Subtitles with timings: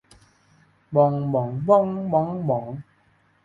[0.95, 2.67] บอง บ่อง บ้อง บ๊อง บ๋อง